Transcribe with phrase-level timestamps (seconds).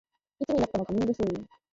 [0.39, 1.47] いつになってもカミングスーン